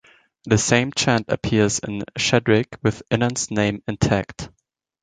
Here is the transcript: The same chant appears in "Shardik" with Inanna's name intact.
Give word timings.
The 0.45 0.57
same 0.57 0.91
chant 0.93 1.27
appears 1.27 1.77
in 1.77 2.01
"Shardik" 2.17 2.77
with 2.81 3.03
Inanna's 3.11 3.51
name 3.51 3.83
intact. 3.87 4.49